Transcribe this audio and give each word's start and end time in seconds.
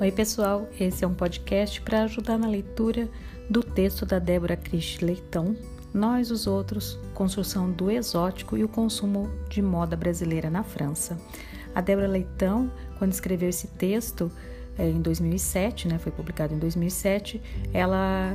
Oi, 0.00 0.10
pessoal. 0.10 0.66
Esse 0.80 1.04
é 1.04 1.06
um 1.06 1.12
podcast 1.12 1.78
para 1.82 2.04
ajudar 2.04 2.38
na 2.38 2.48
leitura 2.48 3.06
do 3.50 3.62
texto 3.62 4.06
da 4.06 4.18
Débora 4.18 4.56
Cristi 4.56 5.04
Leitão, 5.04 5.54
Nós 5.92 6.30
os 6.30 6.46
Outros, 6.46 6.98
Construção 7.12 7.70
do 7.70 7.90
Exótico 7.90 8.56
e 8.56 8.64
o 8.64 8.68
Consumo 8.68 9.28
de 9.50 9.60
Moda 9.60 9.98
Brasileira 9.98 10.48
na 10.48 10.62
França. 10.62 11.20
A 11.74 11.82
Débora 11.82 12.08
Leitão, 12.08 12.72
quando 12.98 13.12
escreveu 13.12 13.50
esse 13.50 13.66
texto, 13.66 14.32
é, 14.78 14.88
em 14.88 15.02
2007, 15.02 15.86
né, 15.86 15.98
foi 15.98 16.10
publicado 16.10 16.54
em 16.54 16.58
2007, 16.58 17.38
ela 17.74 18.32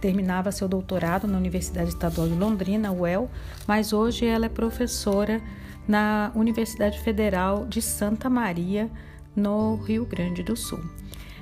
terminava 0.00 0.50
seu 0.50 0.66
doutorado 0.66 1.28
na 1.28 1.36
Universidade 1.36 1.90
Estadual 1.90 2.26
de 2.26 2.34
Londrina, 2.34 2.90
UEL, 2.90 3.30
mas 3.66 3.92
hoje 3.92 4.24
ela 4.24 4.46
é 4.46 4.48
professora 4.48 5.42
na 5.86 6.32
Universidade 6.34 6.98
Federal 7.00 7.66
de 7.66 7.82
Santa 7.82 8.30
Maria, 8.30 8.90
no 9.36 9.76
Rio 9.76 10.06
Grande 10.06 10.42
do 10.42 10.56
Sul. 10.56 10.80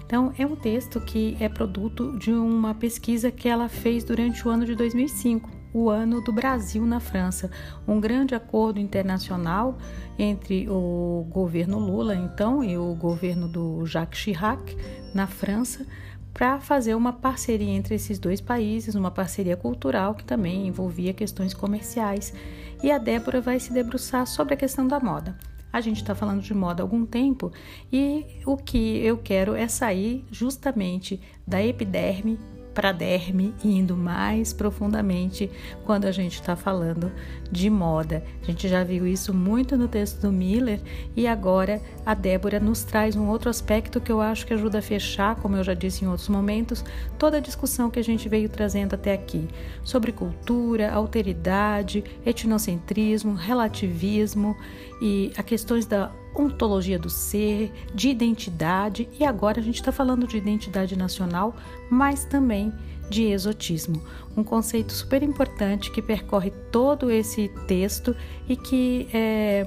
Então, 0.04 0.32
é 0.36 0.44
um 0.44 0.54
texto 0.54 1.00
que 1.00 1.36
é 1.40 1.48
produto 1.48 2.18
de 2.18 2.30
uma 2.30 2.74
pesquisa 2.74 3.30
que 3.30 3.48
ela 3.48 3.68
fez 3.68 4.04
durante 4.04 4.46
o 4.46 4.50
ano 4.50 4.66
de 4.66 4.74
2005, 4.74 5.50
o 5.72 5.88
ano 5.88 6.20
do 6.20 6.32
Brasil 6.32 6.84
na 6.84 7.00
França, 7.00 7.50
um 7.86 7.98
grande 7.98 8.34
acordo 8.34 8.78
internacional 8.78 9.76
entre 10.18 10.68
o 10.68 11.26
governo 11.30 11.78
Lula, 11.78 12.14
então, 12.14 12.62
e 12.62 12.76
o 12.76 12.94
governo 12.94 13.48
do 13.48 13.84
Jacques 13.86 14.20
Chirac 14.20 14.76
na 15.12 15.26
França, 15.26 15.86
para 16.32 16.60
fazer 16.60 16.94
uma 16.94 17.12
parceria 17.12 17.70
entre 17.70 17.94
esses 17.94 18.18
dois 18.18 18.40
países, 18.40 18.94
uma 18.94 19.10
parceria 19.10 19.56
cultural 19.56 20.14
que 20.14 20.24
também 20.24 20.66
envolvia 20.66 21.12
questões 21.14 21.54
comerciais. 21.54 22.34
E 22.82 22.90
a 22.90 22.98
Débora 22.98 23.40
vai 23.40 23.58
se 23.58 23.72
debruçar 23.72 24.26
sobre 24.26 24.54
a 24.54 24.56
questão 24.56 24.86
da 24.86 25.00
moda. 25.00 25.36
A 25.74 25.80
gente 25.80 25.96
está 25.96 26.14
falando 26.14 26.40
de 26.40 26.54
moda 26.54 26.80
há 26.80 26.84
algum 26.84 27.04
tempo 27.04 27.50
e 27.92 28.24
o 28.46 28.56
que 28.56 29.04
eu 29.04 29.18
quero 29.18 29.56
é 29.56 29.66
sair 29.66 30.24
justamente 30.30 31.20
da 31.44 31.60
epiderme 31.60 32.38
para 32.74 32.92
derme 32.92 33.54
e 33.62 33.78
indo 33.78 33.96
mais 33.96 34.52
profundamente 34.52 35.50
quando 35.84 36.06
a 36.06 36.12
gente 36.12 36.34
está 36.34 36.56
falando 36.56 37.10
de 37.50 37.70
moda. 37.70 38.24
A 38.42 38.44
gente 38.44 38.68
já 38.68 38.82
viu 38.82 39.06
isso 39.06 39.32
muito 39.32 39.76
no 39.76 39.86
texto 39.86 40.20
do 40.20 40.32
Miller 40.32 40.80
e 41.16 41.26
agora 41.26 41.80
a 42.04 42.12
Débora 42.12 42.58
nos 42.58 42.82
traz 42.82 43.14
um 43.14 43.28
outro 43.28 43.48
aspecto 43.48 44.00
que 44.00 44.10
eu 44.10 44.20
acho 44.20 44.46
que 44.46 44.52
ajuda 44.52 44.80
a 44.80 44.82
fechar, 44.82 45.36
como 45.36 45.56
eu 45.56 45.62
já 45.64 45.72
disse 45.72 46.04
em 46.04 46.08
outros 46.08 46.28
momentos, 46.28 46.84
toda 47.16 47.36
a 47.36 47.40
discussão 47.40 47.90
que 47.90 48.00
a 48.00 48.04
gente 48.04 48.28
veio 48.28 48.48
trazendo 48.48 48.94
até 48.94 49.12
aqui 49.12 49.48
sobre 49.82 50.10
cultura, 50.10 50.90
alteridade, 50.92 52.02
etnocentrismo, 52.26 53.34
relativismo 53.34 54.56
e 55.00 55.32
a 55.36 55.42
questões 55.42 55.86
da 55.86 56.10
ontologia 56.34 56.98
do 56.98 57.08
ser, 57.08 57.72
de 57.94 58.08
identidade 58.08 59.08
e 59.18 59.24
agora 59.24 59.60
a 59.60 59.62
gente 59.62 59.76
está 59.76 59.92
falando 59.92 60.26
de 60.26 60.36
identidade 60.36 60.96
nacional, 60.96 61.54
mas 61.90 62.24
também 62.24 62.72
de 63.08 63.24
exotismo, 63.24 64.02
um 64.36 64.42
conceito 64.42 64.92
super 64.92 65.22
importante 65.22 65.90
que 65.90 66.00
percorre 66.00 66.50
todo 66.72 67.10
esse 67.10 67.48
texto 67.66 68.16
e 68.48 68.56
que 68.56 69.08
é, 69.12 69.66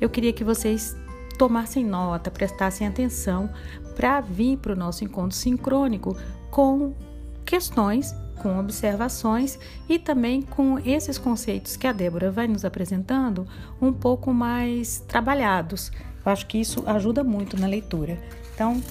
eu 0.00 0.08
queria 0.08 0.32
que 0.32 0.44
vocês 0.44 0.96
tomassem 1.38 1.84
nota, 1.84 2.30
prestassem 2.30 2.86
atenção 2.86 3.50
para 3.94 4.20
vir 4.20 4.58
para 4.58 4.72
o 4.72 4.76
nosso 4.76 5.04
encontro 5.04 5.36
sincrônico 5.36 6.16
com 6.50 6.94
questões 7.46 8.14
com 8.42 8.58
observações 8.58 9.58
e 9.88 9.98
também 9.98 10.42
com 10.42 10.78
esses 10.80 11.16
conceitos 11.16 11.76
que 11.76 11.86
a 11.86 11.92
Débora 11.92 12.30
vai 12.30 12.46
nos 12.46 12.64
apresentando 12.64 13.46
um 13.80 13.92
pouco 13.92 14.34
mais 14.34 14.98
trabalhados. 15.08 15.90
Eu 16.24 16.32
acho 16.32 16.46
que 16.46 16.58
isso 16.58 16.82
ajuda 16.86 17.24
muito 17.24 17.58
na 17.58 17.66
leitura. 17.66 18.18
Então, 18.54 18.82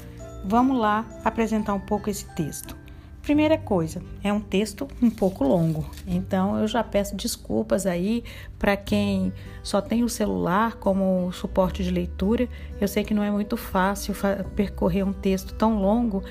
vamos 0.44 0.78
lá 0.78 1.06
apresentar 1.24 1.74
um 1.74 1.80
pouco 1.80 2.10
esse 2.10 2.26
texto. 2.34 2.76
Primeira 3.22 3.58
coisa, 3.58 4.04
é 4.24 4.32
um 4.32 4.40
texto 4.40 4.88
um 5.02 5.10
pouco 5.10 5.44
longo, 5.44 5.84
então 6.06 6.60
eu 6.60 6.68
já 6.68 6.84
peço 6.84 7.16
desculpas 7.16 7.88
aí 7.88 8.24
para 8.60 8.78
quem 8.78 9.34
só 9.64 9.82
tem 9.82 10.04
o 10.04 10.10
celular 10.10 10.76
como 10.76 11.32
suporte 11.32 11.84
de 11.84 11.90
leitura. 11.90 12.48
Eu 12.80 12.88
sei 12.88 13.04
que 13.04 13.16
não 13.16 13.24
é 13.24 13.32
muito 13.32 13.58
fácil 13.58 14.14
percorrer 14.56 15.04
um 15.04 15.12
texto 15.12 15.56
tão 15.56 15.82
longo 15.82 16.24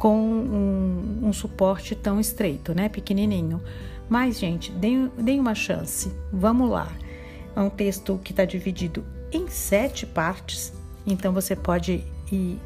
com 0.00 0.16
um, 0.16 1.28
um 1.28 1.30
suporte 1.30 1.94
tão 1.94 2.18
estreito, 2.18 2.74
né, 2.74 2.88
pequenininho. 2.88 3.60
Mas, 4.08 4.38
gente, 4.38 4.72
deem, 4.72 5.12
deem 5.18 5.38
uma 5.38 5.54
chance. 5.54 6.10
Vamos 6.32 6.70
lá. 6.70 6.90
É 7.54 7.60
um 7.60 7.68
texto 7.68 8.18
que 8.24 8.32
está 8.32 8.46
dividido 8.46 9.04
em 9.30 9.46
sete 9.48 10.06
partes, 10.06 10.72
então 11.06 11.34
você 11.34 11.54
pode 11.54 12.02
ir 12.32 12.58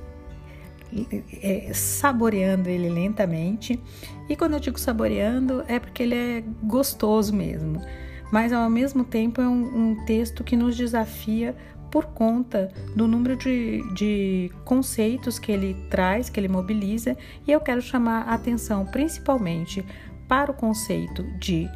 é, 1.42 1.72
saboreando 1.74 2.68
ele 2.68 2.88
lentamente. 2.88 3.80
E 4.28 4.36
quando 4.36 4.52
eu 4.52 4.60
digo 4.60 4.78
saboreando, 4.78 5.64
é 5.66 5.80
porque 5.80 6.04
ele 6.04 6.14
é 6.14 6.44
gostoso 6.62 7.34
mesmo. 7.34 7.82
Mas 8.30 8.52
ao 8.52 8.70
mesmo 8.70 9.02
tempo 9.02 9.40
é 9.40 9.48
um, 9.48 9.90
um 9.90 10.04
texto 10.04 10.44
que 10.44 10.56
nos 10.56 10.76
desafia 10.76 11.56
por 11.94 12.06
conta 12.06 12.72
do 12.96 13.06
número 13.06 13.36
de, 13.36 13.80
de 13.94 14.50
conceitos 14.64 15.38
que 15.38 15.52
ele 15.52 15.74
traz, 15.88 16.28
que 16.28 16.40
ele 16.40 16.48
mobiliza, 16.48 17.16
e 17.46 17.52
eu 17.52 17.60
quero 17.60 17.80
chamar 17.80 18.22
a 18.22 18.34
atenção 18.34 18.84
principalmente 18.84 19.86
para 20.26 20.50
o 20.50 20.54
conceito 20.54 21.22
de 21.38 21.70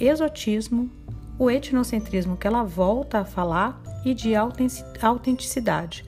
exotismo, 0.00 0.90
o 1.38 1.50
etnocentrismo 1.50 2.34
que 2.34 2.46
ela 2.46 2.62
volta 2.62 3.18
a 3.18 3.24
falar 3.26 3.78
e 4.06 4.14
de 4.14 4.34
autenticidade. 4.34 6.02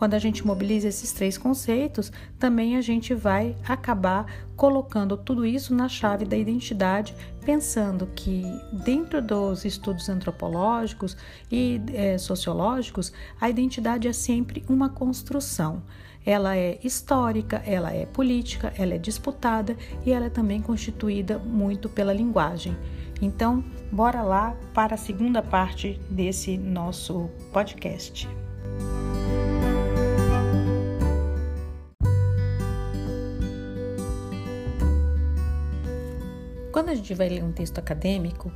Quando 0.00 0.14
a 0.14 0.18
gente 0.18 0.46
mobiliza 0.46 0.88
esses 0.88 1.12
três 1.12 1.36
conceitos, 1.36 2.10
também 2.38 2.74
a 2.74 2.80
gente 2.80 3.12
vai 3.12 3.54
acabar 3.68 4.24
colocando 4.56 5.14
tudo 5.14 5.44
isso 5.44 5.74
na 5.74 5.90
chave 5.90 6.24
da 6.24 6.38
identidade, 6.38 7.14
pensando 7.44 8.06
que 8.16 8.42
dentro 8.82 9.20
dos 9.20 9.66
estudos 9.66 10.08
antropológicos 10.08 11.18
e 11.52 11.82
é, 11.92 12.16
sociológicos, 12.16 13.12
a 13.38 13.50
identidade 13.50 14.08
é 14.08 14.12
sempre 14.14 14.64
uma 14.70 14.88
construção. 14.88 15.82
Ela 16.24 16.56
é 16.56 16.78
histórica, 16.82 17.62
ela 17.66 17.92
é 17.92 18.06
política, 18.06 18.72
ela 18.78 18.94
é 18.94 18.98
disputada 18.98 19.76
e 20.06 20.12
ela 20.12 20.24
é 20.24 20.30
também 20.30 20.62
constituída 20.62 21.38
muito 21.38 21.90
pela 21.90 22.14
linguagem. 22.14 22.74
Então, 23.20 23.62
bora 23.92 24.22
lá 24.22 24.56
para 24.72 24.94
a 24.94 24.98
segunda 24.98 25.42
parte 25.42 26.00
desse 26.08 26.56
nosso 26.56 27.28
podcast. 27.52 28.26
Quando 36.80 36.88
a 36.88 36.94
gente 36.94 37.12
vai 37.12 37.28
ler 37.28 37.44
um 37.44 37.52
texto 37.52 37.76
acadêmico, 37.76 38.50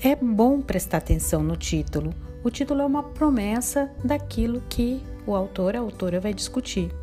é 0.00 0.14
bom 0.14 0.60
prestar 0.60 0.98
atenção 0.98 1.42
no 1.42 1.56
título. 1.56 2.14
O 2.44 2.48
título 2.48 2.80
é 2.80 2.86
uma 2.86 3.02
promessa 3.02 3.90
daquilo 4.04 4.62
que 4.68 5.02
o 5.26 5.34
autor, 5.34 5.74
a 5.74 5.80
autora 5.80 6.20
vai 6.20 6.32
discutir. 6.32 6.94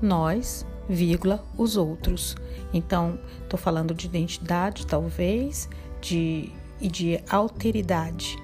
Nós, 0.00 0.64
vírgula, 0.88 1.44
os 1.58 1.76
outros. 1.76 2.36
Então, 2.72 3.18
estou 3.42 3.58
falando 3.58 3.92
de 3.92 4.06
identidade, 4.06 4.86
talvez, 4.86 5.68
de, 6.00 6.52
e 6.80 6.88
de 6.88 7.20
alteridade. 7.28 8.38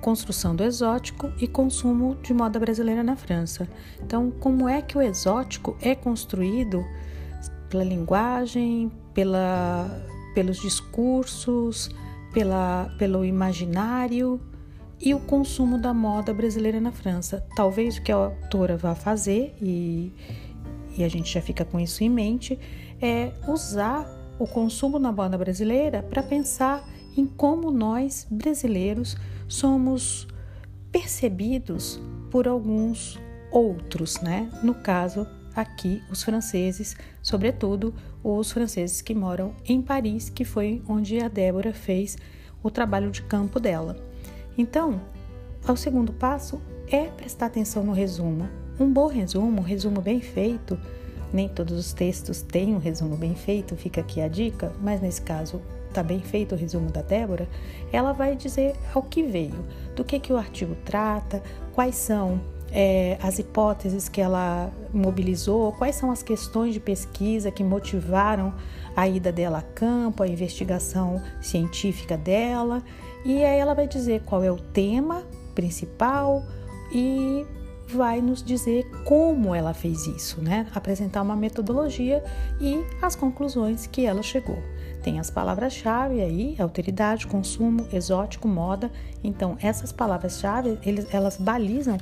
Construção 0.00 0.56
do 0.56 0.64
exótico 0.64 1.30
e 1.38 1.46
consumo 1.46 2.16
de 2.22 2.32
moda 2.32 2.58
brasileira 2.58 3.02
na 3.02 3.14
França. 3.14 3.68
Então, 4.02 4.30
como 4.30 4.66
é 4.66 4.80
que 4.80 4.96
o 4.96 5.02
exótico 5.02 5.76
é 5.82 5.94
construído 5.94 6.82
pela 7.68 7.84
linguagem, 7.84 8.90
pela 9.12 10.13
pelos 10.34 10.60
discursos, 10.60 11.90
pela, 12.32 12.92
pelo 12.98 13.24
imaginário 13.24 14.40
e 15.00 15.14
o 15.14 15.20
consumo 15.20 15.78
da 15.78 15.94
moda 15.94 16.34
brasileira 16.34 16.80
na 16.80 16.92
França. 16.92 17.46
Talvez 17.54 17.96
o 17.96 18.02
que 18.02 18.10
a 18.10 18.16
autora 18.16 18.76
vá 18.76 18.94
fazer, 18.94 19.54
e, 19.60 20.12
e 20.96 21.04
a 21.04 21.08
gente 21.08 21.32
já 21.32 21.40
fica 21.40 21.64
com 21.64 21.78
isso 21.78 22.02
em 22.02 22.10
mente, 22.10 22.58
é 23.00 23.32
usar 23.46 24.06
o 24.38 24.46
consumo 24.46 24.98
na 24.98 25.12
moda 25.12 25.38
brasileira 25.38 26.02
para 26.02 26.22
pensar 26.22 26.84
em 27.16 27.26
como 27.26 27.70
nós, 27.70 28.26
brasileiros, 28.28 29.16
somos 29.46 30.26
percebidos 30.90 32.00
por 32.30 32.48
alguns 32.48 33.18
outros, 33.52 34.20
né? 34.20 34.50
No 34.62 34.74
caso, 34.74 35.26
aqui 35.54 36.02
os 36.10 36.22
franceses, 36.22 36.96
sobretudo 37.22 37.94
os 38.22 38.50
franceses 38.50 39.00
que 39.00 39.14
moram 39.14 39.54
em 39.64 39.80
Paris, 39.80 40.28
que 40.28 40.44
foi 40.44 40.82
onde 40.88 41.20
a 41.20 41.28
Débora 41.28 41.72
fez 41.72 42.16
o 42.62 42.70
trabalho 42.70 43.10
de 43.10 43.22
campo 43.22 43.60
dela. 43.60 43.96
Então, 44.56 45.00
o 45.68 45.76
segundo 45.76 46.12
passo 46.12 46.60
é 46.88 47.04
prestar 47.04 47.46
atenção 47.46 47.84
no 47.84 47.92
resumo. 47.92 48.48
Um 48.78 48.92
bom 48.92 49.06
resumo, 49.06 49.60
um 49.60 49.64
resumo 49.64 50.00
bem 50.00 50.20
feito, 50.20 50.78
nem 51.32 51.48
todos 51.48 51.78
os 51.78 51.92
textos 51.92 52.42
têm 52.42 52.74
um 52.74 52.78
resumo 52.78 53.16
bem 53.16 53.34
feito, 53.34 53.76
fica 53.76 54.00
aqui 54.00 54.20
a 54.20 54.28
dica, 54.28 54.72
mas 54.80 55.00
nesse 55.00 55.22
caso 55.22 55.60
está 55.88 56.02
bem 56.02 56.20
feito 56.20 56.54
o 56.54 56.58
resumo 56.58 56.90
da 56.90 57.02
Débora, 57.02 57.48
ela 57.92 58.12
vai 58.12 58.34
dizer 58.34 58.74
ao 58.92 59.02
que 59.02 59.22
veio, 59.22 59.64
do 59.94 60.04
que, 60.04 60.18
que 60.18 60.32
o 60.32 60.36
artigo 60.36 60.76
trata, 60.84 61.42
quais 61.72 61.94
são 61.94 62.40
é, 62.74 63.16
as 63.22 63.38
hipóteses 63.38 64.08
que 64.08 64.20
ela 64.20 64.68
mobilizou, 64.92 65.72
quais 65.72 65.94
são 65.94 66.10
as 66.10 66.24
questões 66.24 66.74
de 66.74 66.80
pesquisa 66.80 67.52
que 67.52 67.62
motivaram 67.62 68.52
a 68.96 69.06
ida 69.08 69.30
dela 69.30 69.58
a 69.58 69.62
campo, 69.62 70.24
a 70.24 70.28
investigação 70.28 71.22
científica 71.40 72.16
dela, 72.16 72.82
e 73.24 73.44
aí 73.44 73.58
ela 73.58 73.74
vai 73.74 73.86
dizer 73.86 74.22
qual 74.22 74.42
é 74.42 74.50
o 74.50 74.56
tema 74.56 75.22
principal 75.54 76.42
e 76.92 77.46
vai 77.86 78.20
nos 78.20 78.42
dizer 78.42 78.90
como 79.04 79.54
ela 79.54 79.72
fez 79.72 80.06
isso, 80.06 80.40
né? 80.40 80.66
Apresentar 80.74 81.22
uma 81.22 81.36
metodologia 81.36 82.24
e 82.60 82.84
as 83.00 83.14
conclusões 83.14 83.86
que 83.86 84.04
ela 84.04 84.22
chegou. 84.22 84.58
Tem 85.02 85.20
as 85.20 85.30
palavras-chave 85.30 86.20
aí, 86.20 86.56
alteridade, 86.58 87.26
consumo, 87.26 87.86
exótico, 87.92 88.48
moda. 88.48 88.90
Então, 89.22 89.56
essas 89.60 89.92
palavras-chave, 89.92 90.78
elas 91.12 91.36
balizam 91.36 91.98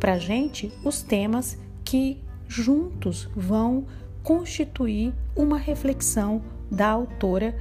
para 0.00 0.18
gente 0.18 0.72
os 0.82 1.02
temas 1.02 1.58
que 1.84 2.18
juntos 2.48 3.28
vão 3.36 3.84
constituir 4.22 5.14
uma 5.36 5.58
reflexão 5.58 6.42
da 6.70 6.88
autora 6.88 7.54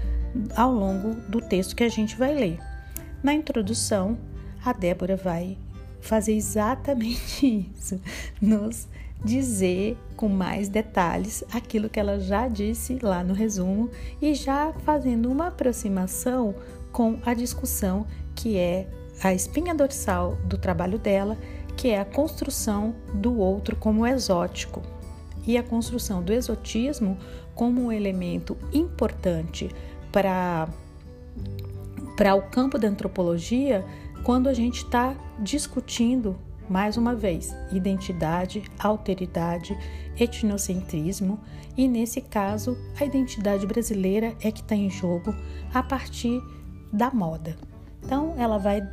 ao 0.55 0.73
longo 0.73 1.15
do 1.29 1.41
texto 1.41 1.75
que 1.75 1.83
a 1.83 1.89
gente 1.89 2.15
vai 2.15 2.33
ler. 2.33 2.59
Na 3.21 3.33
introdução, 3.33 4.17
a 4.63 4.71
Débora 4.71 5.15
vai 5.15 5.57
fazer 5.99 6.33
exatamente 6.33 7.45
isso, 7.77 7.99
nos 8.41 8.87
dizer 9.23 9.97
com 10.15 10.29
mais 10.29 10.69
detalhes 10.69 11.43
aquilo 11.51 11.89
que 11.89 11.99
ela 11.99 12.19
já 12.19 12.47
disse 12.47 12.97
lá 13.01 13.21
no 13.21 13.33
resumo 13.33 13.89
e 14.21 14.33
já 14.33 14.71
fazendo 14.85 15.29
uma 15.29 15.47
aproximação 15.47 16.55
com 16.91 17.19
a 17.25 17.33
discussão 17.33 18.07
que 18.33 18.57
é 18.57 18.87
a 19.21 19.33
espinha 19.33 19.75
dorsal 19.75 20.37
do 20.45 20.57
trabalho 20.57 20.97
dela, 20.97 21.37
que 21.75 21.89
é 21.89 21.99
a 21.99 22.05
construção 22.05 22.95
do 23.13 23.37
outro 23.37 23.75
como 23.75 24.05
exótico 24.05 24.81
e 25.45 25.57
a 25.57 25.63
construção 25.63 26.21
do 26.21 26.33
exotismo 26.33 27.17
como 27.55 27.85
um 27.85 27.91
elemento 27.91 28.57
importante 28.73 29.69
para 30.11 30.67
para 32.15 32.35
o 32.35 32.41
campo 32.41 32.77
da 32.77 32.89
antropologia 32.89 33.85
quando 34.23 34.49
a 34.49 34.53
gente 34.53 34.83
está 34.83 35.15
discutindo, 35.39 36.35
mais 36.69 36.97
uma 36.97 37.15
vez, 37.15 37.55
identidade, 37.71 38.63
alteridade, 38.77 39.77
etnocentrismo 40.19 41.39
e, 41.77 41.87
nesse 41.87 42.19
caso, 42.19 42.77
a 42.99 43.05
identidade 43.05 43.65
brasileira 43.65 44.35
é 44.41 44.51
que 44.51 44.59
está 44.61 44.75
em 44.75 44.89
jogo 44.89 45.33
a 45.73 45.81
partir 45.81 46.41
da 46.91 47.09
moda. 47.09 47.68
Então, 48.03 48.33
ela 48.37 48.57
vai 48.57 48.87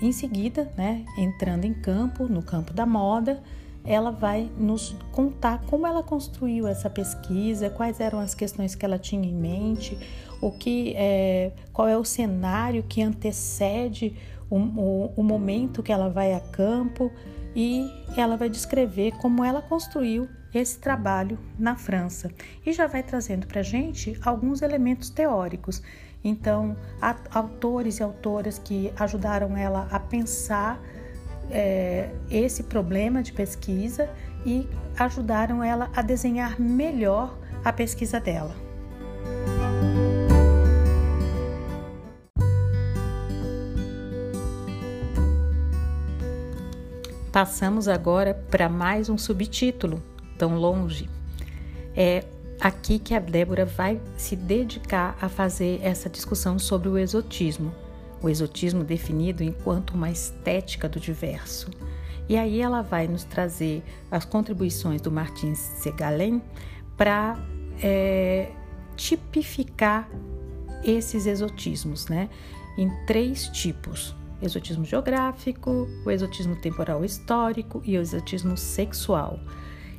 em 0.00 0.12
seguida, 0.12 0.70
né, 0.76 1.04
entrando 1.16 1.64
em 1.64 1.72
campo, 1.72 2.26
no 2.26 2.42
campo 2.42 2.72
da 2.72 2.84
moda, 2.84 3.42
ela 3.84 4.10
vai 4.10 4.50
nos 4.56 4.94
contar 5.10 5.62
como 5.66 5.86
ela 5.86 6.02
construiu 6.02 6.68
essa 6.68 6.88
pesquisa, 6.88 7.68
quais 7.70 7.98
eram 8.00 8.20
as 8.20 8.34
questões 8.34 8.74
que 8.74 8.84
ela 8.84 8.98
tinha 8.98 9.28
em 9.28 9.34
mente, 9.34 9.98
o 10.40 10.50
que 10.52 10.94
é, 10.96 11.52
qual 11.72 11.88
é 11.88 11.96
o 11.96 12.04
cenário 12.04 12.82
que 12.82 13.02
antecede 13.02 14.16
o, 14.48 14.56
o, 14.56 15.12
o 15.16 15.22
momento 15.22 15.82
que 15.82 15.90
ela 15.90 16.08
vai 16.08 16.34
a 16.34 16.40
campo 16.40 17.10
e 17.56 17.90
ela 18.16 18.36
vai 18.36 18.48
descrever 18.48 19.12
como 19.12 19.44
ela 19.44 19.60
construiu 19.62 20.28
esse 20.54 20.78
trabalho 20.78 21.38
na 21.58 21.76
França 21.76 22.30
e 22.64 22.72
já 22.72 22.86
vai 22.86 23.02
trazendo 23.02 23.46
para 23.46 23.62
gente 23.62 24.18
alguns 24.22 24.62
elementos 24.62 25.10
teóricos. 25.10 25.82
Então, 26.24 26.76
autores 27.30 27.98
e 27.98 28.02
autoras 28.02 28.58
que 28.58 28.92
ajudaram 28.96 29.56
ela 29.56 29.88
a 29.90 29.98
pensar 29.98 30.80
é, 31.50 32.10
esse 32.30 32.62
problema 32.62 33.22
de 33.22 33.32
pesquisa 33.32 34.08
e 34.46 34.68
ajudaram 34.96 35.62
ela 35.62 35.90
a 35.94 36.02
desenhar 36.02 36.60
melhor 36.60 37.36
a 37.64 37.72
pesquisa 37.72 38.20
dela. 38.20 38.54
Passamos 47.32 47.88
agora 47.88 48.34
para 48.50 48.68
mais 48.68 49.08
um 49.08 49.16
subtítulo, 49.16 50.02
tão 50.36 50.54
longe. 50.54 51.08
É 51.96 52.24
aqui 52.62 53.00
que 53.00 53.12
a 53.12 53.18
Débora 53.18 53.66
vai 53.66 54.00
se 54.16 54.36
dedicar 54.36 55.18
a 55.20 55.28
fazer 55.28 55.80
essa 55.82 56.08
discussão 56.08 56.60
sobre 56.60 56.88
o 56.88 56.96
exotismo. 56.96 57.74
O 58.22 58.28
exotismo 58.28 58.84
definido 58.84 59.42
enquanto 59.42 59.94
uma 59.94 60.08
estética 60.08 60.88
do 60.88 61.00
diverso. 61.00 61.68
E 62.28 62.36
aí 62.36 62.60
ela 62.60 62.80
vai 62.80 63.08
nos 63.08 63.24
trazer 63.24 63.82
as 64.08 64.24
contribuições 64.24 65.00
do 65.00 65.10
Martins 65.10 65.58
Segalen 65.58 66.40
para 66.96 67.36
é, 67.82 68.52
tipificar 68.94 70.08
esses 70.84 71.26
exotismos, 71.26 72.06
né? 72.06 72.30
Em 72.78 72.88
três 73.06 73.48
tipos: 73.48 74.14
exotismo 74.40 74.84
geográfico, 74.84 75.88
o 76.06 76.10
exotismo 76.12 76.54
temporal 76.54 77.04
histórico 77.04 77.82
e 77.84 77.98
o 77.98 78.00
exotismo 78.00 78.56
sexual. 78.56 79.40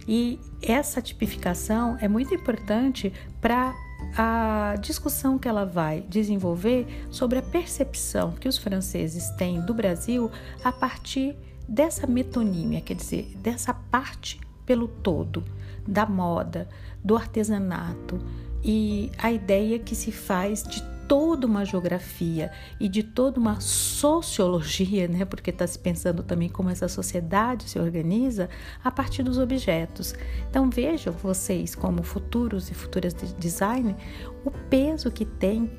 E 0.08 0.40
essa 0.62 1.02
tipificação 1.02 1.98
é 2.02 2.08
muito 2.08 2.34
importante 2.34 3.12
para 3.40 3.74
a 4.18 4.76
discussão 4.82 5.40
que 5.40 5.48
ela 5.48 5.66
vai 5.66 6.02
desenvolver 6.02 7.08
sobre 7.10 7.40
a 7.40 7.42
percepção 7.42 8.32
que 8.32 8.48
os 8.48 8.58
franceses 8.58 9.30
têm 9.32 9.62
do 9.62 9.74
Brasil 9.74 10.30
a 10.64 10.72
partir 10.72 11.36
dessa 11.68 12.06
metonímia, 12.06 12.82
quer 12.82 12.96
dizer, 12.96 13.32
dessa 13.38 13.74
parte 13.74 14.40
pelo 14.66 14.88
todo, 14.88 15.44
da 15.88 16.06
moda, 16.06 16.68
do 17.04 17.16
artesanato 17.16 18.20
e 18.64 19.12
a 19.18 19.32
ideia 19.32 19.80
que 19.80 19.96
se 19.96 20.12
faz 20.12 20.64
de 20.64 20.82
toda 21.13 21.45
uma 21.45 21.63
geografia 21.63 22.51
e 22.80 22.89
de 22.89 23.04
toda 23.04 23.39
uma 23.39 23.62
sociologia, 23.62 25.07
né? 25.07 25.25
Porque 25.25 25.51
está 25.51 25.68
se 25.68 25.77
pensando 25.77 26.24
também 26.24 26.50
como 26.50 26.71
essa 26.71 26.88
sociedade 26.88 27.69
se 27.69 27.77
organiza 27.77 28.50
a 28.83 28.89
partir 28.89 29.21
dos 29.21 29.38
objetos. 29.38 30.15
Então 30.50 30.71
vejam 30.71 31.13
vocês 31.13 31.75
como 31.75 32.01
futuros 32.01 32.71
e 32.71 32.74
futuras 32.74 33.13
de 33.13 33.31
design 33.36 33.95
o 34.44 34.50
peso 34.50 35.12
que 35.12 35.24
tem 35.24 35.69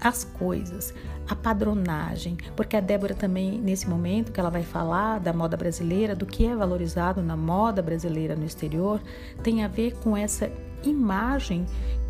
as 0.00 0.24
coisas, 0.24 0.94
a 1.28 1.36
padronagem, 1.36 2.38
porque 2.56 2.74
a 2.74 2.80
Débora 2.80 3.14
também, 3.14 3.60
nesse 3.60 3.86
momento 3.86 4.32
que 4.32 4.40
ela 4.40 4.48
vai 4.48 4.62
falar 4.62 5.20
da 5.20 5.34
moda 5.34 5.54
brasileira, 5.54 6.16
do 6.16 6.24
que 6.24 6.46
é 6.46 6.56
valorizado 6.56 7.20
na 7.22 7.36
moda 7.36 7.82
brasileira 7.82 8.34
no 8.34 8.46
exterior, 8.46 9.02
tem 9.42 9.62
a 9.62 9.68
ver 9.68 9.96
com 9.96 10.16
essa 10.16 10.50
imagem 10.82 11.66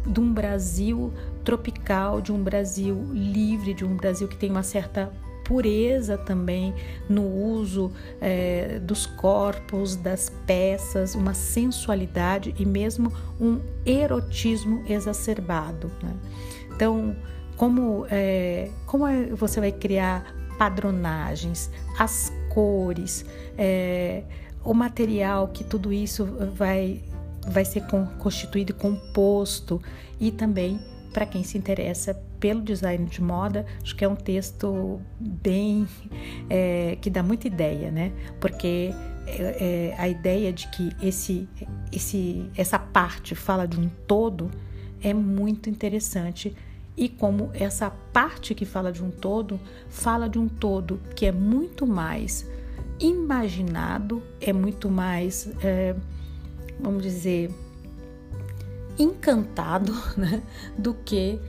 de 0.06 0.20
um 0.20 0.32
Brasil 0.32 1.12
tropical, 1.48 2.20
de 2.20 2.30
um 2.30 2.42
Brasil 2.42 3.08
livre, 3.10 3.72
de 3.72 3.82
um 3.82 3.96
Brasil 3.96 4.28
que 4.28 4.36
tem 4.36 4.50
uma 4.50 4.62
certa 4.62 5.10
pureza 5.46 6.18
também 6.18 6.74
no 7.08 7.26
uso 7.26 7.90
é, 8.20 8.78
dos 8.80 9.06
corpos, 9.06 9.96
das 9.96 10.30
peças, 10.46 11.14
uma 11.14 11.32
sensualidade 11.32 12.54
e 12.58 12.66
mesmo 12.66 13.10
um 13.40 13.62
erotismo 13.86 14.84
exacerbado. 14.86 15.90
Né? 16.02 16.14
Então, 16.76 17.16
como, 17.56 18.06
é, 18.10 18.68
como 18.84 19.06
é, 19.06 19.28
você 19.28 19.58
vai 19.58 19.72
criar 19.72 20.34
padronagens, 20.58 21.70
as 21.98 22.30
cores, 22.50 23.24
é, 23.56 24.22
o 24.62 24.74
material 24.74 25.48
que 25.48 25.64
tudo 25.64 25.94
isso 25.94 26.26
vai, 26.54 27.02
vai 27.46 27.64
ser 27.64 27.84
constituído 28.18 28.72
e 28.72 28.74
composto 28.74 29.80
e 30.20 30.30
também 30.30 30.78
para 31.18 31.26
quem 31.26 31.42
se 31.42 31.58
interessa 31.58 32.14
pelo 32.38 32.62
design 32.62 33.04
de 33.06 33.20
moda, 33.20 33.66
acho 33.82 33.96
que 33.96 34.04
é 34.04 34.08
um 34.08 34.14
texto 34.14 35.00
bem 35.18 35.84
é, 36.48 36.96
que 37.00 37.10
dá 37.10 37.24
muita 37.24 37.48
ideia, 37.48 37.90
né? 37.90 38.12
Porque 38.40 38.94
é, 39.26 39.90
é, 39.90 39.94
a 39.98 40.08
ideia 40.08 40.52
de 40.52 40.68
que 40.68 40.92
esse, 41.02 41.48
esse, 41.90 42.48
essa 42.56 42.78
parte 42.78 43.34
fala 43.34 43.66
de 43.66 43.80
um 43.80 43.88
todo 44.06 44.48
é 45.02 45.12
muito 45.12 45.68
interessante 45.68 46.54
e 46.96 47.08
como 47.08 47.50
essa 47.52 47.90
parte 47.90 48.54
que 48.54 48.64
fala 48.64 48.92
de 48.92 49.02
um 49.02 49.10
todo 49.10 49.58
fala 49.88 50.28
de 50.28 50.38
um 50.38 50.46
todo 50.46 51.00
que 51.16 51.26
é 51.26 51.32
muito 51.32 51.84
mais 51.84 52.48
imaginado, 53.00 54.22
é 54.40 54.52
muito 54.52 54.88
mais, 54.88 55.50
é, 55.64 55.96
vamos 56.78 57.02
dizer, 57.02 57.50
encantado 58.98 59.92
né, 60.16 60.42
do 60.76 60.94
que 60.94 61.40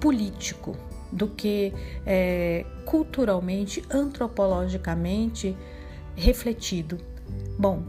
político, 0.00 0.76
do 1.10 1.28
que 1.28 1.72
é, 2.04 2.66
culturalmente, 2.84 3.82
antropologicamente 3.90 5.56
refletido. 6.14 6.98
Bom, 7.58 7.82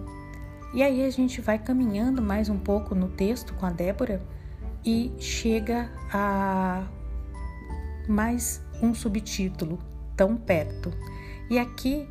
e 0.74 0.84
aí 0.84 1.06
a 1.06 1.10
gente 1.10 1.42
vai 1.42 1.58
caminhando 1.58 2.22
mais 2.22 2.50
um 2.50 2.58
pouco 2.58 2.94
no 2.94 3.10
texto 3.10 3.54
com 3.54 3.66
a 3.66 3.70
Débora 3.70 4.22
e 4.86 5.12
chega 5.20 5.90
a 6.12 6.86
mais 8.08 8.62
um 8.82 8.94
subtítulo, 8.94 9.80
tão 10.16 10.38
perto. 10.38 10.94
E 11.50 11.58
aqui 11.58 12.08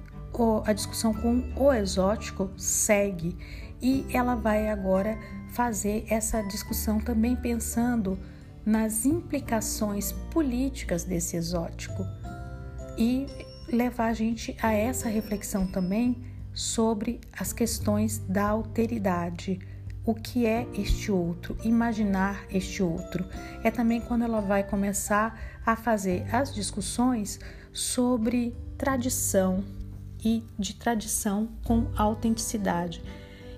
a 0.65 0.73
discussão 0.73 1.15
com 1.15 1.45
o 1.55 1.73
exótico 1.73 2.51
segue 2.57 3.37
e 3.81 4.05
ela 4.13 4.35
vai 4.35 4.69
agora 4.69 5.17
fazer 5.55 6.05
essa 6.09 6.43
discussão 6.43 6.99
também 6.99 7.37
pensando 7.37 8.19
nas 8.67 9.07
implicações 9.07 10.11
políticas 10.33 11.05
desse 11.05 11.37
exótico 11.37 12.05
e 12.99 13.27
levar 13.73 14.07
a 14.07 14.13
gente 14.13 14.57
a 14.61 14.73
essa 14.73 15.09
reflexão 15.09 15.67
também 15.67 16.25
sobre 16.53 17.21
as 17.33 17.53
questões 17.53 18.19
da 18.19 18.49
alteridade. 18.49 19.61
O 20.05 20.15
que 20.15 20.45
é 20.45 20.67
este 20.75 21.13
outro? 21.13 21.57
Imaginar 21.63 22.45
este 22.51 22.83
outro. 22.83 23.25
É 23.63 23.71
também 23.71 24.01
quando 24.01 24.25
ela 24.25 24.41
vai 24.41 24.65
começar 24.65 25.41
a 25.65 25.77
fazer 25.77 26.27
as 26.35 26.53
discussões 26.53 27.39
sobre 27.73 28.57
tradição 28.77 29.65
e 30.25 30.43
de 30.59 30.75
tradição 30.75 31.49
com 31.65 31.87
autenticidade. 31.97 33.03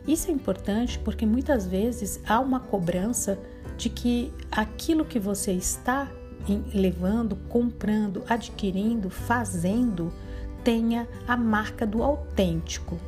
Isso 0.07 0.31
é 0.31 0.35
importante 0.35 0.99
porque 0.99 1.27
muitas 1.27 1.67
vezes 1.67 2.21
há 2.27 2.39
uma 2.39 2.61
cobrança 2.61 3.39
de 3.77 3.89
que 3.89 4.33
aquilo 4.51 5.05
que 5.05 5.19
você 5.19 5.53
está 5.53 6.09
levando, 6.73 7.37
comprando, 7.49 8.23
adquirindo, 8.29 9.11
fazendo, 9.11 10.13
tenha 10.63 11.09
a 11.27 11.37
marca 11.37 11.87
do 11.87 12.03
autêntico. 12.03 12.99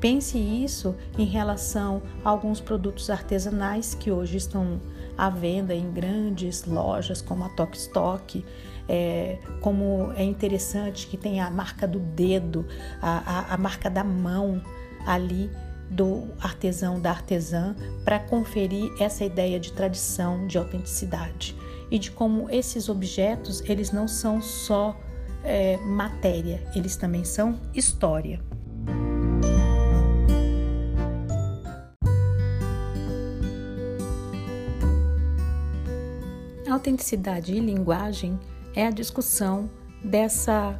Pense 0.00 0.38
isso 0.38 0.94
em 1.18 1.24
relação 1.24 2.02
a 2.24 2.28
alguns 2.28 2.60
produtos 2.60 3.10
artesanais 3.10 3.94
que 3.94 4.10
hoje 4.10 4.36
estão 4.36 4.80
à 5.16 5.30
venda 5.30 5.74
em 5.74 5.90
grandes 5.90 6.64
lojas 6.64 7.20
como 7.20 7.44
a 7.44 7.48
Tok 7.50 7.76
Stock. 7.76 8.44
É, 8.88 9.38
como 9.60 10.12
é 10.16 10.22
interessante 10.22 11.08
que 11.08 11.16
tem 11.16 11.40
a 11.40 11.50
marca 11.50 11.88
do 11.88 11.98
dedo, 11.98 12.64
a, 13.02 13.50
a, 13.50 13.54
a 13.54 13.56
marca 13.56 13.90
da 13.90 14.04
mão 14.04 14.62
ali 15.04 15.50
do 15.90 16.28
artesão, 16.40 17.00
da 17.00 17.10
artesã, 17.10 17.74
para 18.04 18.18
conferir 18.18 18.90
essa 19.00 19.24
ideia 19.24 19.58
de 19.58 19.72
tradição, 19.72 20.46
de 20.46 20.58
autenticidade 20.58 21.56
e 21.90 21.98
de 21.98 22.10
como 22.10 22.50
esses 22.50 22.88
objetos 22.88 23.62
eles 23.66 23.92
não 23.92 24.08
são 24.08 24.42
só 24.42 24.98
é, 25.44 25.76
matéria, 25.78 26.62
eles 26.74 26.96
também 26.96 27.24
são 27.24 27.60
história. 27.72 28.40
Autenticidade 36.68 37.54
e 37.54 37.60
linguagem 37.60 38.38
é 38.74 38.86
a 38.86 38.90
discussão 38.90 39.70
dessa 40.04 40.78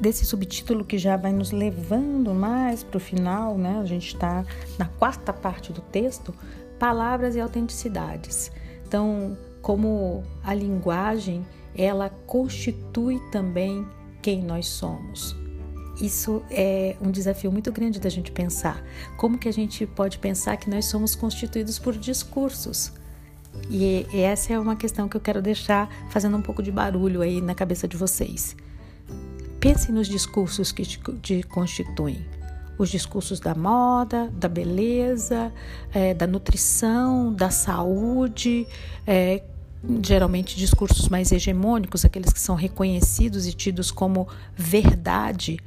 desse 0.00 0.24
subtítulo 0.24 0.84
que 0.84 0.98
já 0.98 1.16
vai 1.16 1.32
nos 1.32 1.50
levando 1.50 2.34
mais 2.34 2.82
para 2.82 2.96
o 2.96 3.00
final, 3.00 3.56
né? 3.56 3.78
A 3.80 3.84
gente 3.84 4.08
está 4.08 4.44
na 4.78 4.86
quarta 4.86 5.32
parte 5.32 5.72
do 5.72 5.80
texto, 5.80 6.34
palavras 6.78 7.36
e 7.36 7.40
autenticidades. 7.40 8.50
Então, 8.86 9.36
como 9.60 10.22
a 10.42 10.54
linguagem, 10.54 11.44
ela 11.74 12.08
constitui 12.08 13.20
também 13.30 13.86
quem 14.22 14.42
nós 14.42 14.66
somos. 14.66 15.36
Isso 16.00 16.42
é 16.50 16.96
um 17.00 17.10
desafio 17.10 17.50
muito 17.50 17.72
grande 17.72 17.98
da 17.98 18.08
gente 18.08 18.30
pensar. 18.30 18.82
Como 19.16 19.36
que 19.36 19.48
a 19.48 19.52
gente 19.52 19.84
pode 19.84 20.18
pensar 20.18 20.56
que 20.56 20.70
nós 20.70 20.86
somos 20.86 21.16
constituídos 21.16 21.78
por 21.78 21.96
discursos? 21.96 22.92
E, 23.68 24.06
essa 24.12 24.52
é 24.52 24.58
uma 24.58 24.76
questão 24.76 25.08
que 25.08 25.16
eu 25.16 25.20
quero 25.20 25.42
deixar 25.42 25.88
fazendo 26.10 26.36
um 26.36 26.42
pouco 26.42 26.62
de 26.62 26.70
barulho 26.70 27.20
aí 27.20 27.40
na 27.40 27.54
cabeça 27.54 27.88
de 27.88 27.96
vocês. 27.96 28.56
Pense 29.60 29.90
nos 29.90 30.06
discursos 30.06 30.70
que 30.70 30.84
te 30.84 31.42
constituem. 31.42 32.24
Os 32.78 32.90
discursos 32.90 33.40
da 33.40 33.56
moda, 33.56 34.30
da 34.32 34.48
beleza, 34.48 35.52
é, 35.92 36.14
da 36.14 36.28
nutrição, 36.28 37.32
da 37.32 37.50
saúde, 37.50 38.68
é, 39.04 39.42
geralmente 40.00 40.56
discursos 40.56 41.08
mais 41.08 41.32
hegemônicos, 41.32 42.04
aqueles 42.04 42.32
que 42.32 42.40
são 42.40 42.54
reconhecidos 42.54 43.48
e 43.48 43.52
tidos 43.52 43.90
como 43.90 44.28
verdade, 44.54 45.58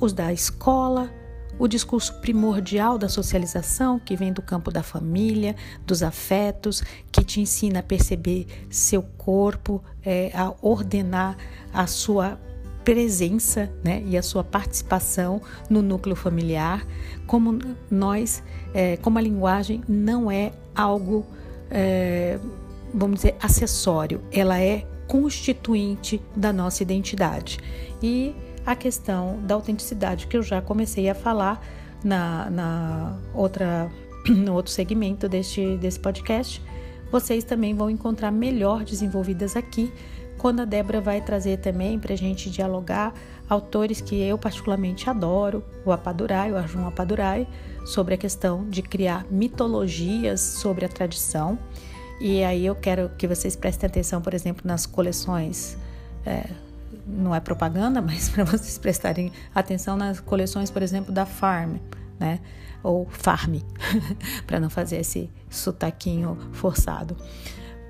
os 0.00 0.12
da 0.12 0.32
escola, 0.32 1.10
o 1.58 1.66
discurso 1.66 2.14
primordial 2.20 2.96
da 2.96 3.08
socialização, 3.08 3.98
que 3.98 4.14
vem 4.14 4.32
do 4.32 4.40
campo 4.40 4.70
da 4.70 4.84
família, 4.84 5.56
dos 5.84 6.00
afetos, 6.00 6.82
que 7.10 7.24
te 7.24 7.40
ensina 7.40 7.80
a 7.80 7.82
perceber 7.82 8.46
seu 8.70 9.02
corpo, 9.02 9.82
é, 10.04 10.30
a 10.32 10.54
ordenar 10.62 11.36
a 11.72 11.88
sua 11.88 12.38
presença 12.84 13.70
né, 13.84 14.02
e 14.06 14.16
a 14.16 14.22
sua 14.22 14.42
participação 14.44 15.40
no 15.68 15.82
núcleo 15.82 16.16
familiar, 16.16 16.86
como 17.26 17.58
nós, 17.90 18.42
é, 18.74 18.96
como 18.98 19.18
a 19.18 19.20
linguagem 19.20 19.82
não 19.88 20.30
é 20.30 20.52
algo, 20.74 21.26
é, 21.70 22.38
vamos 22.92 23.16
dizer, 23.16 23.36
acessório, 23.40 24.20
ela 24.32 24.60
é 24.60 24.86
constituinte 25.06 26.20
da 26.34 26.52
nossa 26.52 26.82
identidade. 26.82 27.58
E 28.02 28.34
a 28.64 28.74
questão 28.74 29.40
da 29.44 29.54
autenticidade, 29.54 30.26
que 30.26 30.36
eu 30.36 30.42
já 30.42 30.62
comecei 30.62 31.08
a 31.08 31.14
falar 31.14 31.64
na, 32.02 32.50
na 32.50 33.18
outra, 33.34 33.90
no 34.28 34.54
outro 34.54 34.72
segmento 34.72 35.28
deste, 35.28 35.76
desse 35.76 36.00
podcast, 36.00 36.62
vocês 37.10 37.44
também 37.44 37.74
vão 37.74 37.90
encontrar 37.90 38.30
melhor 38.30 38.84
desenvolvidas 38.84 39.54
aqui 39.54 39.92
quando 40.38 40.60
a 40.60 40.64
Débora 40.64 41.00
vai 41.00 41.20
trazer 41.20 41.58
também 41.58 41.98
para 41.98 42.14
a 42.14 42.16
gente 42.16 42.50
dialogar 42.50 43.14
autores 43.48 44.00
que 44.00 44.20
eu 44.20 44.38
particularmente 44.38 45.08
adoro, 45.08 45.64
o 45.84 45.92
Apadurai, 45.92 46.50
o 46.52 46.56
Arjun 46.56 46.86
Apadurai, 46.86 47.46
sobre 47.84 48.14
a 48.14 48.16
questão 48.16 48.68
de 48.68 48.82
criar 48.82 49.26
mitologias 49.30 50.40
sobre 50.40 50.84
a 50.84 50.88
tradição. 50.88 51.58
E 52.20 52.42
aí 52.44 52.64
eu 52.64 52.74
quero 52.74 53.10
que 53.18 53.26
vocês 53.26 53.56
prestem 53.56 53.88
atenção, 53.88 54.20
por 54.20 54.34
exemplo, 54.34 54.62
nas 54.64 54.86
coleções. 54.86 55.76
É, 56.24 56.48
não 57.06 57.34
é 57.34 57.40
propaganda, 57.40 58.00
mas 58.02 58.28
para 58.28 58.44
vocês 58.44 58.78
prestarem 58.78 59.32
atenção 59.54 59.96
nas 59.96 60.20
coleções, 60.20 60.70
por 60.70 60.82
exemplo, 60.82 61.12
da 61.12 61.26
Farm, 61.26 61.76
né? 62.18 62.40
Ou 62.82 63.06
Farm, 63.10 63.56
para 64.46 64.58
não 64.58 64.70
fazer 64.70 64.96
esse 64.96 65.30
sotaquinho 65.48 66.36
forçado 66.52 67.16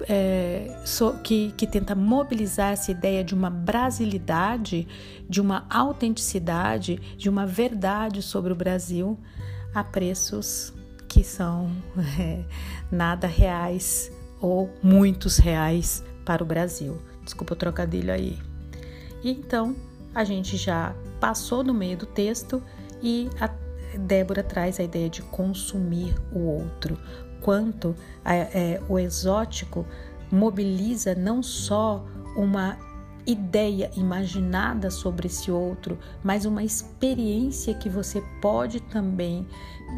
é, 0.09 0.81
so, 0.85 1.15
que, 1.23 1.53
que 1.53 1.67
tenta 1.67 1.95
mobilizar 1.95 2.73
essa 2.73 2.91
ideia 2.91 3.23
de 3.23 3.35
uma 3.35 3.51
brasilidade, 3.51 4.87
de 5.29 5.41
uma 5.41 5.67
autenticidade, 5.71 6.97
de 7.17 7.29
uma 7.29 7.47
verdade 7.47 8.23
sobre 8.23 8.53
o 8.53 8.57
Brasil 8.57 9.19
a 9.75 9.83
preços 9.83 10.73
que 11.09 11.23
são 11.23 11.71
é, 12.19 12.45
nada 12.91 13.27
reais 13.27 14.11
ou 14.41 14.71
muitos 14.83 15.39
reais 15.39 16.03
para 16.25 16.43
o 16.43 16.47
Brasil. 16.47 17.01
Desculpa 17.25 17.55
o 17.55 17.57
trocadilho 17.57 18.13
aí. 18.13 18.39
E 19.23 19.31
então 19.31 19.75
a 20.15 20.25
gente 20.25 20.57
já 20.57 20.95
passou 21.21 21.63
no 21.63 21.73
meio 21.73 21.97
do 21.97 22.07
texto 22.07 22.63
e 23.03 23.31
a 23.41 23.49
Débora 23.99 24.43
traz 24.43 24.81
a 24.81 24.83
ideia 24.83 25.09
de 25.09 25.23
consumir 25.23 26.15
o 26.33 26.39
outro, 26.39 26.99
quanto 27.43 27.95
é, 28.25 28.81
o 28.89 28.99
exótico 28.99 29.85
mobiliza 30.31 31.15
não 31.15 31.43
só 31.43 32.05
uma 32.37 32.79
ideia 33.27 33.91
imaginada 33.97 34.91
sobre 34.91 35.27
esse 35.27 35.51
outro, 35.51 35.99
mas 36.23 36.45
uma 36.45 36.63
experiência 36.63 37.75
que 37.75 37.89
você 37.89 38.23
pode 38.41 38.81
também 38.81 39.47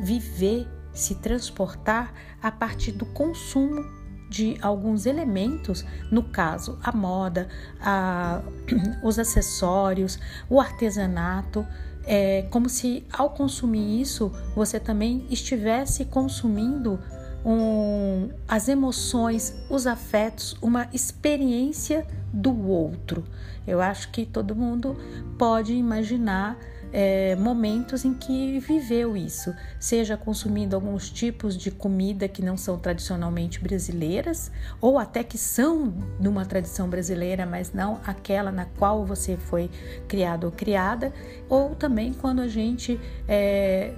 viver, 0.03 0.69
se 0.93 1.15
transportar 1.17 2.13
a 2.43 2.51
partir 2.51 2.93
do 2.93 3.07
consumo 3.07 3.83
de 4.29 4.59
alguns 4.61 5.07
elementos, 5.07 5.85
no 6.11 6.23
caso 6.25 6.79
a 6.83 6.93
moda, 6.93 7.49
a, 7.81 8.43
os 9.03 9.19
acessórios, 9.19 10.19
o 10.49 10.61
artesanato, 10.61 11.67
é 12.07 12.43
como 12.51 12.69
se 12.69 13.07
ao 13.11 13.31
consumir 13.31 14.01
isso 14.01 14.31
você 14.55 14.79
também 14.79 15.27
estivesse 15.31 16.05
consumindo 16.05 17.01
um, 17.45 18.31
as 18.49 18.69
emoções, 18.69 19.55
os 19.69 19.87
afetos, 19.87 20.57
uma 20.63 20.89
experiência 20.93 22.07
do 22.33 22.69
outro. 22.69 23.25
Eu 23.67 23.81
acho 23.81 24.11
que 24.11 24.25
todo 24.25 24.55
mundo 24.55 24.97
pode 25.39 25.75
imaginar 25.75 26.59
é, 26.97 27.35
momentos 27.35 28.05
em 28.05 28.15
que 28.15 28.61
viveu 28.61 29.17
isso, 29.17 29.53
seja 29.81 30.17
consumindo 30.17 30.77
alguns 30.77 31.11
tipos 31.11 31.57
de 31.57 31.73
comida 31.73 32.29
que 32.29 32.41
não 32.41 32.57
são 32.57 32.79
tradicionalmente 32.79 33.59
brasileiras, 33.59 34.53
ou 34.81 34.97
até 34.97 35.25
que 35.25 35.37
são 35.37 35.93
numa 36.21 36.45
tradição 36.45 36.89
brasileira, 36.89 37.45
mas 37.45 37.73
não 37.73 38.01
aquela 38.07 38.53
na 38.53 38.67
qual 38.67 39.05
você 39.05 39.37
foi 39.37 39.69
criado 40.07 40.45
ou 40.45 40.53
criada, 40.53 41.13
ou 41.49 41.75
também 41.75 42.13
quando 42.13 42.41
a 42.41 42.47
gente 42.47 43.01
é, 43.27 43.93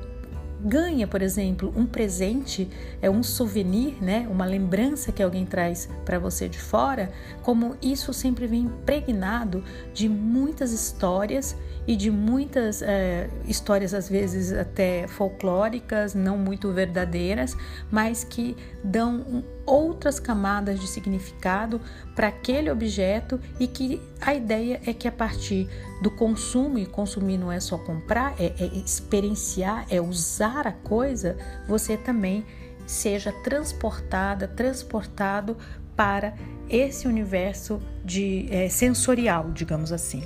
ganha, 0.61 1.07
por 1.07 1.23
exemplo, 1.23 1.73
um 1.77 1.87
presente, 1.87 2.69
é 3.01 3.11
um 3.11 3.23
souvenir, 3.23 4.03
né, 4.03 4.27
uma 4.31 4.45
lembrança 4.45 5.13
que 5.13 5.23
alguém 5.23 5.45
traz 5.45 5.89
para 6.05 6.19
você 6.19 6.49
de 6.49 6.59
fora, 6.59 7.11
como 7.43 7.77
isso 7.83 8.13
sempre 8.13 8.47
vem 8.47 8.63
impregnado 8.63 9.63
de 9.93 10.09
muitas 10.09 10.73
histórias 10.73 11.57
e 11.87 11.95
de 11.95 12.11
muitas 12.11 12.83
é, 12.83 13.29
histórias, 13.47 13.95
às 13.95 14.09
vezes 14.09 14.53
até 14.53 15.07
folclóricas, 15.07 16.15
não 16.15 16.37
muito 16.37 16.73
verdadeiras, 16.73 17.57
mas 17.91 18.25
que 18.25 18.57
dão 18.83 19.45
outras 19.67 20.21
camadas 20.21 20.81
de 20.81 20.87
significado 20.87 21.81
para 22.15 22.29
aquele 22.29 22.71
objeto 22.71 23.41
e 23.59 23.67
que 23.67 24.01
a 24.21 24.35
ideia 24.35 24.81
é 24.87 24.93
que 24.95 25.09
a 25.09 25.13
partir 25.13 25.69
do 26.01 26.11
consumo, 26.11 26.79
e 26.79 26.87
consumir 26.87 27.37
não 27.37 27.51
é 27.51 27.59
só 27.59 27.77
comprar, 27.77 28.35
é, 28.39 28.55
é 28.59 28.67
experienciar, 28.79 29.87
é 29.91 30.01
usar 30.01 30.67
a 30.67 30.73
coisa, 30.73 31.37
você 31.67 31.97
também 31.97 32.45
seja 32.87 33.33
transportada, 33.33 34.47
transportado 34.47 35.57
para 35.97 36.35
esse 36.69 37.09
universo 37.09 37.81
de 38.05 38.47
é, 38.51 38.69
sensorial, 38.69 39.51
digamos 39.51 39.91
assim. 39.93 40.23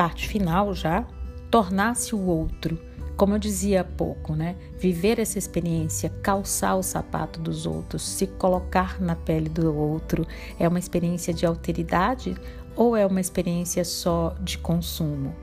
Parte 0.00 0.26
final 0.26 0.72
já, 0.72 1.04
tornar-se 1.50 2.14
o 2.14 2.24
outro. 2.24 2.80
Como 3.18 3.34
eu 3.34 3.38
dizia 3.38 3.82
há 3.82 3.84
pouco, 3.84 4.34
né? 4.34 4.56
Viver 4.78 5.18
essa 5.18 5.38
experiência, 5.38 6.08
calçar 6.22 6.74
o 6.76 6.82
sapato 6.82 7.38
dos 7.38 7.66
outros, 7.66 8.00
se 8.00 8.26
colocar 8.26 8.98
na 8.98 9.14
pele 9.14 9.50
do 9.50 9.76
outro, 9.76 10.26
é 10.58 10.66
uma 10.66 10.78
experiência 10.78 11.34
de 11.34 11.44
alteridade 11.44 12.34
ou 12.74 12.96
é 12.96 13.04
uma 13.04 13.20
experiência 13.20 13.84
só 13.84 14.34
de 14.40 14.56
consumo? 14.56 15.36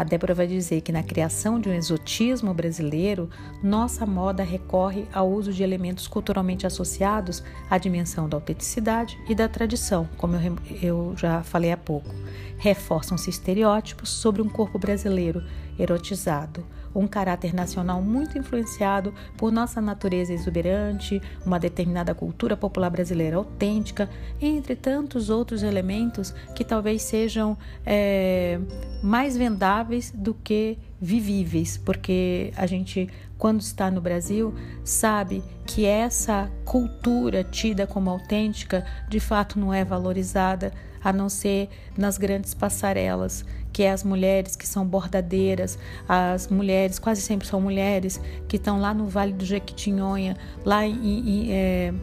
A 0.00 0.02
Débora 0.02 0.32
vai 0.32 0.46
dizer 0.46 0.80
que 0.80 0.92
na 0.92 1.02
criação 1.02 1.60
de 1.60 1.68
um 1.68 1.74
exotismo 1.74 2.54
brasileiro, 2.54 3.28
nossa 3.62 4.06
moda 4.06 4.42
recorre 4.42 5.06
ao 5.12 5.30
uso 5.30 5.52
de 5.52 5.62
elementos 5.62 6.08
culturalmente 6.08 6.66
associados 6.66 7.44
à 7.68 7.76
dimensão 7.76 8.26
da 8.26 8.38
autenticidade 8.38 9.20
e 9.28 9.34
da 9.34 9.46
tradição, 9.46 10.08
como 10.16 10.36
eu, 10.80 11.12
já 11.18 11.42
falei 11.42 11.70
há 11.70 11.76
pouco. 11.76 12.08
Reforçam-se 12.56 13.28
estereótipos 13.28 14.08
sobre 14.08 14.40
um 14.40 14.48
corpo 14.48 14.78
brasileiro 14.78 15.44
erotizado 15.78 16.64
um 16.94 17.06
caráter 17.06 17.54
nacional 17.54 18.02
muito 18.02 18.36
influenciado 18.38 19.14
por 19.36 19.52
nossa 19.52 19.80
natureza 19.80 20.32
exuberante, 20.32 21.20
uma 21.44 21.58
determinada 21.58 22.14
cultura 22.14 22.56
popular 22.56 22.90
brasileira 22.90 23.36
autêntica, 23.36 24.08
entre 24.40 24.74
tantos 24.74 25.30
outros 25.30 25.62
elementos 25.62 26.34
que 26.54 26.64
talvez 26.64 27.02
sejam 27.02 27.56
é, 27.84 28.58
mais 29.02 29.36
vendáveis 29.36 30.10
do 30.10 30.34
que 30.34 30.78
vivíveis, 31.00 31.78
porque 31.78 32.52
a 32.56 32.66
gente, 32.66 33.08
quando 33.38 33.60
está 33.60 33.90
no 33.90 34.00
Brasil, 34.00 34.54
sabe 34.84 35.42
que 35.66 35.86
essa 35.86 36.50
cultura 36.64 37.42
tida 37.42 37.86
como 37.86 38.10
autêntica 38.10 38.84
de 39.08 39.18
fato 39.18 39.58
não 39.58 39.72
é 39.72 39.84
valorizada 39.84 40.72
a 41.02 41.12
não 41.12 41.28
ser 41.28 41.68
nas 41.96 42.18
grandes 42.18 42.52
passarelas 42.52 43.44
que 43.80 43.84
é 43.84 43.92
as 43.92 44.04
mulheres 44.04 44.56
que 44.56 44.68
são 44.68 44.86
bordadeiras, 44.86 45.78
as 46.06 46.48
mulheres, 46.48 46.98
quase 46.98 47.22
sempre 47.22 47.48
são 47.48 47.62
mulheres, 47.62 48.20
que 48.46 48.56
estão 48.56 48.78
lá 48.78 48.92
no 48.92 49.06
Vale 49.06 49.32
do 49.32 49.42
Jequitinhonha, 49.42 50.36
lá 50.66 50.86
em, 50.86 51.46
em, 51.46 51.50
é, 51.50 51.94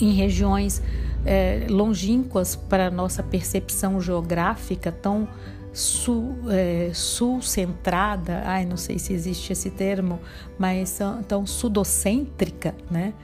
em 0.00 0.10
regiões 0.10 0.82
é, 1.24 1.68
longínquas 1.70 2.56
para 2.56 2.90
nossa 2.90 3.22
percepção 3.22 4.00
geográfica, 4.00 4.90
tão 4.90 5.28
sul, 5.72 6.36
é, 6.50 6.90
sul-centrada, 6.92 8.42
ai, 8.44 8.66
não 8.66 8.76
sei 8.76 8.98
se 8.98 9.12
existe 9.12 9.52
esse 9.52 9.70
termo, 9.70 10.18
mas 10.58 10.98
tão 11.28 11.46
sudocêntrica, 11.46 12.74
né? 12.90 13.14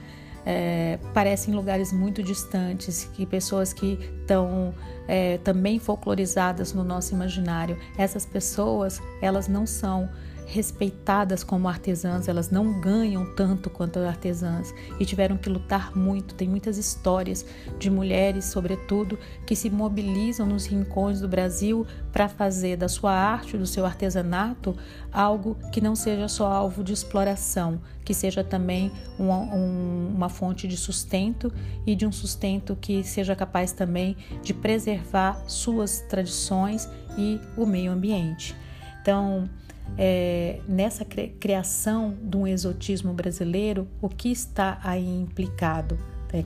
É, 0.49 0.97
parecem 1.13 1.53
lugares 1.53 1.91
muito 1.91 2.23
distantes, 2.23 3.03
que 3.13 3.25
pessoas 3.25 3.73
que 3.73 3.99
estão 4.21 4.73
é, 5.05 5.37
também 5.39 5.77
folclorizadas 5.77 6.71
no 6.71 6.85
nosso 6.85 7.13
imaginário, 7.13 7.77
essas 7.97 8.25
pessoas 8.25 9.01
elas 9.21 9.49
não 9.49 9.67
são 9.67 10.09
respeitadas 10.47 11.43
como 11.43 11.67
artesãs, 11.67 12.29
elas 12.29 12.49
não 12.49 12.79
ganham 12.79 13.35
tanto 13.35 13.69
quanto 13.69 13.99
artesãs 13.99 14.73
e 14.97 15.05
tiveram 15.05 15.35
que 15.37 15.49
lutar 15.49 15.95
muito. 15.95 16.33
Tem 16.35 16.47
muitas 16.47 16.77
histórias 16.77 17.45
de 17.77 17.89
mulheres, 17.89 18.45
sobretudo, 18.45 19.19
que 19.45 19.57
se 19.57 19.69
mobilizam 19.69 20.47
nos 20.47 20.65
rincões 20.65 21.19
do 21.19 21.27
Brasil 21.27 21.85
para 22.13 22.29
fazer 22.29 22.77
da 22.77 22.87
sua 22.87 23.11
arte, 23.11 23.57
do 23.57 23.67
seu 23.67 23.85
artesanato, 23.85 24.73
algo 25.11 25.57
que 25.73 25.81
não 25.81 25.95
seja 25.95 26.29
só 26.29 26.49
alvo 26.49 26.81
de 26.81 26.93
exploração, 26.93 27.81
que 28.05 28.13
seja 28.13 28.41
também 28.41 28.89
uma, 29.19 29.39
um, 29.39 30.13
uma 30.15 30.29
fonte 30.29 30.65
de 30.65 30.77
sustento 30.77 31.51
e 31.85 31.93
de 31.93 32.05
um 32.05 32.11
sustento 32.11 32.73
que 32.79 33.03
seja 33.03 33.35
capaz 33.35 33.73
também 33.73 34.15
de 34.41 34.53
preservar 34.53 35.43
suas 35.45 35.99
tradições 36.07 36.87
e 37.17 37.37
o 37.57 37.65
meio 37.65 37.91
ambiente. 37.91 38.55
Então, 39.01 39.49
é, 39.97 40.59
nessa 40.67 41.05
criação 41.05 42.15
de 42.21 42.37
um 42.37 42.47
exotismo 42.47 43.13
brasileiro, 43.13 43.87
o 44.01 44.09
que 44.09 44.31
está 44.31 44.79
aí 44.83 45.07
implicado? 45.07 45.97
É, 46.33 46.43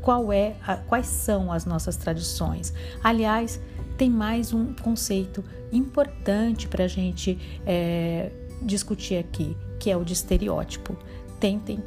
qual 0.00 0.32
é 0.32 0.56
a, 0.66 0.76
quais 0.76 1.06
são 1.06 1.52
as 1.52 1.64
nossas 1.64 1.96
tradições? 1.96 2.72
Aliás, 3.02 3.60
tem 3.96 4.08
mais 4.08 4.52
um 4.52 4.72
conceito 4.74 5.44
importante 5.72 6.68
para 6.68 6.84
a 6.84 6.88
gente 6.88 7.38
é, 7.66 8.30
discutir 8.62 9.16
aqui, 9.16 9.56
que 9.78 9.90
é 9.90 9.96
o 9.96 10.04
de 10.04 10.12
estereótipo. 10.12 10.96
Tentem 11.40 11.82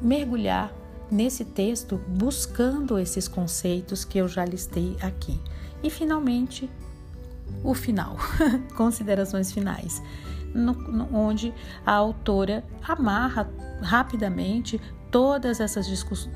mergulhar 0.00 0.74
nesse 1.10 1.44
texto 1.44 2.00
buscando 2.08 2.98
esses 2.98 3.28
conceitos 3.28 4.04
que 4.04 4.18
eu 4.18 4.26
já 4.26 4.44
listei 4.44 4.96
aqui. 5.00 5.38
E 5.82 5.90
finalmente, 5.90 6.70
o 7.62 7.74
final, 7.74 8.16
considerações 8.76 9.52
finais, 9.52 10.02
no, 10.54 10.72
no, 10.72 11.16
onde 11.16 11.52
a 11.84 11.92
autora 11.92 12.64
amarra 12.86 13.48
rapidamente 13.82 14.80
todas 15.10 15.60
essas 15.60 15.86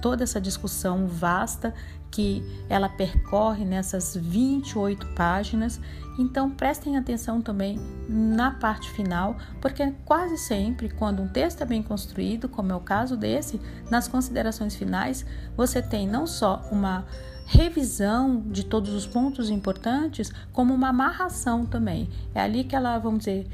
toda 0.01 0.23
essa 0.23 0.41
discussão 0.41 1.07
vasta 1.07 1.75
que 2.11 2.43
ela 2.69 2.89
percorre 2.89 3.65
nessas 3.65 4.17
28 4.17 5.07
páginas. 5.15 5.81
Então 6.19 6.51
prestem 6.51 6.97
atenção 6.97 7.41
também 7.41 7.79
na 8.09 8.53
parte 8.53 8.91
final, 8.91 9.37
porque 9.61 9.93
quase 10.05 10.39
sempre, 10.39 10.89
quando 10.89 11.23
um 11.23 11.29
texto 11.29 11.63
é 11.63 11.67
bem 11.67 11.83
construído, 11.83 12.49
como 12.49 12.73
é 12.73 12.75
o 12.75 12.81
caso 12.81 13.17
desse, 13.17 13.61
nas 13.91 14.09
considerações 14.09 14.75
finais, 14.75 15.25
você 15.57 15.83
tem 15.83 16.09
não 16.09 16.27
só 16.27 16.63
uma 16.71 17.05
revisão 17.49 18.43
de 18.43 18.63
todos 18.63 18.93
os 18.93 19.07
pontos 19.07 19.49
importantes, 19.49 20.31
como 20.53 20.75
uma 20.75 20.91
amarração 20.91 21.65
também. 21.65 22.11
É 22.35 22.41
ali 22.43 22.63
que 22.63 22.77
ela, 22.77 22.99
vamos 22.99 23.21
dizer, 23.21 23.47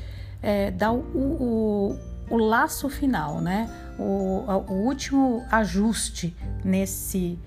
é, 0.43 0.73
dá 0.73 0.91
o, 0.91 0.99
o, 0.99 1.99
o, 2.29 2.37
laço 2.37 2.89
final, 2.89 3.41
né? 3.41 3.71
O, 3.97 4.45
o 4.69 4.73
último 4.85 5.45
ajuste 5.49 6.35
nesse, 6.65 7.39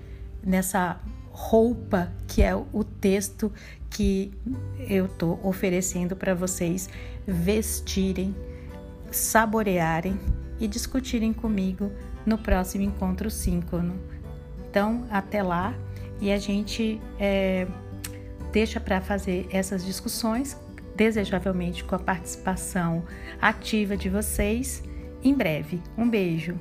nessa 0.42 0.98
roupa 1.30 2.10
que 2.26 2.42
é 2.42 2.56
o 2.56 2.82
texto 2.82 3.52
que 3.90 4.32
eu 4.88 5.04
estou 5.04 5.38
oferecendo 5.42 6.16
para 6.16 6.34
vocês 6.34 6.88
vestirem, 7.26 8.34
saborearem 9.10 10.18
e 10.58 10.66
discutirem 10.66 11.34
comigo 11.34 11.92
no 12.24 12.38
próximo 12.38 12.84
encontro 12.84 13.30
síncrono. 13.30 14.00
Então, 14.70 15.06
até 15.10 15.42
lá 15.42 15.74
e 16.20 16.32
a 16.32 16.38
gente 16.38 17.00
é, 17.18 17.66
deixa 18.52 18.80
para 18.80 19.00
fazer 19.00 19.46
essas 19.50 19.84
discussões, 19.84 20.56
desejavelmente 20.96 21.84
com 21.84 21.94
a 21.94 21.98
participação 21.98 23.04
ativa 23.40 23.96
de 23.96 24.08
vocês, 24.08 24.82
em 25.22 25.34
breve. 25.34 25.80
Um 25.96 26.08
beijo! 26.08 26.58